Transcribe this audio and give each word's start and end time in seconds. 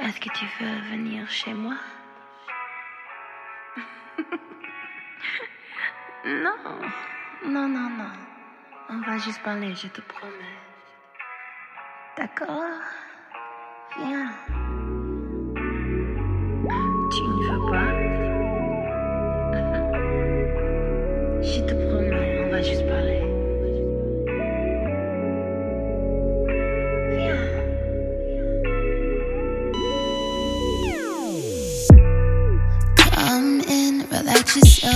Est-ce 0.00 0.20
que 0.20 0.30
tu 0.30 0.44
veux 0.60 0.80
venir 0.90 1.28
chez 1.28 1.54
moi? 1.54 1.76
Non, 6.24 6.54
non, 7.44 7.68
non, 7.68 7.90
non. 7.90 8.12
On 8.88 9.00
va 9.00 9.18
juste 9.18 9.42
parler, 9.42 9.74
je 9.74 9.88
te 9.88 10.00
promets. 10.02 10.58
D'accord 12.16 12.80
Viens. 13.98 14.61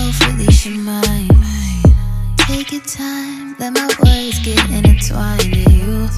Yourself, 0.06 0.32
release 0.32 0.66
your 0.66 0.78
mind. 0.78 1.30
Take 2.38 2.72
your 2.72 2.82
time, 2.82 3.56
let 3.58 3.72
my 3.72 3.88
words 4.04 4.38
get 4.40 4.58
intertwined 4.70 5.56
in 5.56 5.70
you. 5.72 6.08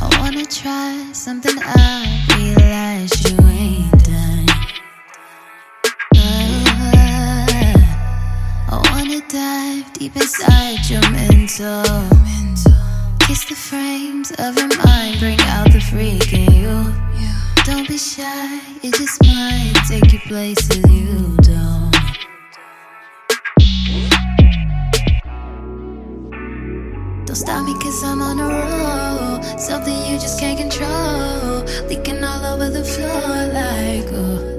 I 0.00 0.08
wanna 0.20 0.44
try 0.46 1.10
something 1.12 1.54
I 1.58 2.24
realize 2.36 3.12
you 3.24 3.38
ain't 3.46 4.04
done. 4.04 4.46
Uh, 6.16 7.76
I 8.70 8.90
wanna 8.92 9.20
dive 9.28 9.92
deep 9.94 10.16
inside 10.16 10.88
your 10.88 11.02
mental. 11.10 11.82
Kiss 13.20 13.44
the 13.46 13.56
frames 13.56 14.30
of 14.38 14.56
your 14.56 14.68
mind, 14.84 15.18
bring 15.18 15.40
out 15.42 15.72
the 15.72 15.80
freak 15.80 16.32
in 16.32 16.52
you. 16.52 16.94
Don't 17.64 17.88
be 17.88 17.98
shy, 17.98 18.60
it 18.82 18.94
just 18.94 19.22
might 19.24 19.74
take 19.88 20.12
you 20.12 20.18
places 20.20 20.76
you 20.90 21.36
don't. 21.42 21.61
Don't 27.32 27.38
stop 27.38 27.64
me 27.64 27.72
cause 27.80 28.04
I'm 28.04 28.20
on 28.20 28.38
a 28.38 28.46
roll. 28.46 29.42
Something 29.56 29.96
you 30.04 30.18
just 30.18 30.38
can't 30.38 30.58
control. 30.58 31.64
Leaking 31.88 32.22
all 32.22 32.44
over 32.44 32.68
the 32.68 32.84
floor 32.84 33.46
like, 33.56 34.12
oh. 34.12 34.52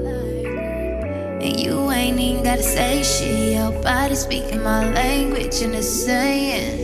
And 1.39 1.59
you 1.59 1.91
ain't 1.91 2.19
even 2.19 2.43
gotta 2.43 2.63
say 2.63 3.03
shit. 3.03 3.53
Your 3.53 3.80
body 3.83 4.15
speaking 4.15 4.63
my 4.63 4.91
language 4.91 5.61
and 5.61 5.75
it's 5.75 5.88
saying. 5.88 6.83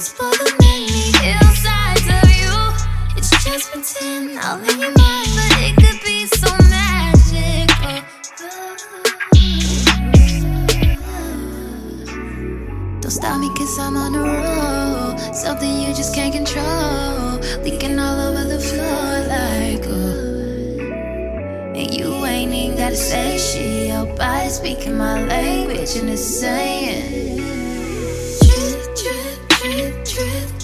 Lips 0.00 0.12
explore 0.12 0.32
the 0.32 0.56
many 0.62 1.12
hillsides 1.20 2.08
of 2.08 2.28
you. 2.40 2.56
It's 3.16 3.30
just 3.44 3.70
pretend 3.70 4.38
all 4.38 4.58
in 4.58 4.80
your 4.80 4.92
mind, 4.92 5.28
but 5.36 5.52
it 5.60 5.74
could 5.76 6.00
be 6.04 6.26
so 6.26 6.50
magical. 6.70 8.00
Don't 13.00 13.10
stop 13.10 13.40
me 13.40 13.48
cause 13.56 13.78
I'm 13.78 13.96
on 13.96 14.14
a 14.14 14.22
roll. 14.22 15.18
Something 15.34 15.82
you 15.82 15.94
just 15.94 16.14
can't 16.14 16.32
control. 16.32 17.38
Leaking 17.62 17.98
all 17.98 18.20
over 18.20 18.44
the 18.44 18.58
floor 18.58 19.24
like, 19.34 19.86
oh. 19.86 20.30
And 21.76 21.94
you 21.94 22.24
ain't 22.24 22.52
even 22.52 22.78
gotta 22.78 22.96
say 22.96 23.36
shit. 23.38 23.88
Your 23.88 24.06
body 24.16 24.48
speaking 24.48 24.96
my 24.96 25.22
language 25.26 25.96
and 25.96 26.08
it's 26.08 26.22
saying 26.22 27.69
drift 30.20 30.59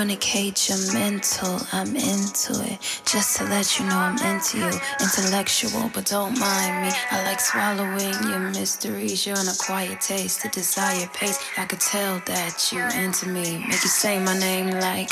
fornicate 0.00 0.68
your 0.68 0.94
mental. 0.94 1.60
I'm 1.72 1.94
into 1.94 2.52
it. 2.72 2.78
Just 3.04 3.36
to 3.36 3.44
let 3.44 3.78
you 3.78 3.84
know 3.84 3.96
I'm 3.96 4.16
into 4.16 4.56
you. 4.56 4.72
Intellectual, 4.98 5.90
but 5.92 6.06
don't 6.06 6.38
mind 6.38 6.86
me. 6.86 6.90
I 7.10 7.22
like 7.24 7.38
swallowing 7.38 8.16
your 8.30 8.38
mysteries. 8.50 9.26
You're 9.26 9.36
an 9.36 9.48
acquired 9.48 10.00
taste, 10.00 10.42
the 10.42 10.48
desired 10.48 11.12
pace. 11.12 11.38
I 11.58 11.66
could 11.66 11.80
tell 11.80 12.18
that 12.24 12.72
you 12.72 12.80
into 12.98 13.28
me. 13.28 13.58
Make 13.58 13.82
you 13.84 13.92
say 13.92 14.18
my 14.24 14.38
name 14.38 14.70
like, 14.70 15.10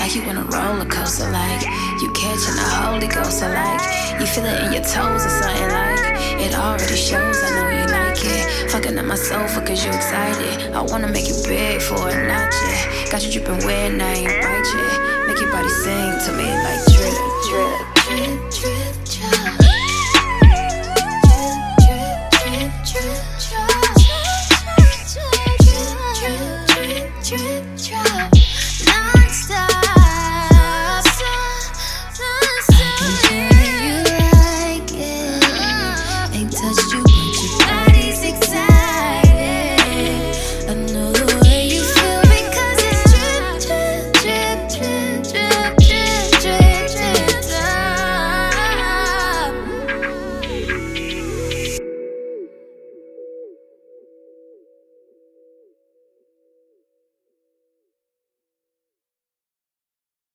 like 0.00 0.16
you 0.16 0.22
in 0.22 0.36
a 0.36 0.44
roller 0.44 0.86
coaster. 0.86 1.30
Like 1.30 1.62
you 2.02 2.10
catching 2.12 2.56
the 2.58 2.70
Holy 2.82 3.06
Ghost. 3.06 3.40
Like 3.40 3.82
you 4.18 4.26
feel 4.26 4.46
it 4.46 4.64
in 4.64 4.72
your 4.72 4.82
toes 4.82 5.24
or 5.24 5.30
something. 5.30 5.68
Like 5.70 6.42
it 6.42 6.54
already 6.58 6.96
shows. 6.96 7.38
I 7.38 7.50
know 7.54 7.68
you 7.70 7.93
it. 8.18 8.70
Fucking 8.70 8.94
my 9.06 9.14
sofa 9.14 9.60
cause 9.60 9.84
you 9.84 9.90
excited. 9.90 10.72
I 10.72 10.82
wanna 10.82 11.08
make 11.08 11.28
you 11.28 11.36
big 11.46 11.80
for 11.80 11.94
a 11.94 12.14
night, 12.26 12.54
yeah. 12.66 13.10
Got 13.10 13.24
you 13.24 13.32
dripping 13.32 13.66
wet, 13.66 13.92
now 13.92 14.06
I 14.06 14.14
ain't 14.14 14.44
right, 14.44 14.66
yeah. 14.74 15.26
Make 15.26 15.40
your 15.40 15.50
body 15.52 15.68
sing 15.68 16.12
to 16.26 16.30
me 16.38 16.48
like 16.66 16.82
drip, 16.92 17.14
drip, 17.46 18.50
drip, 18.54 19.04
drip, 19.04 19.63